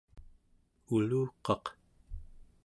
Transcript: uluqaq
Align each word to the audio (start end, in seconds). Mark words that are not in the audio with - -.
uluqaq 0.93 1.65